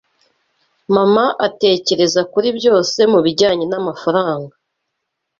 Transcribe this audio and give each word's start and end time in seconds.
Mama 0.95 1.25
atekereza 1.47 2.21
kuri 2.31 2.47
byose 2.57 2.99
mubijyanye 3.11 3.65
namafaranga. 3.71 4.55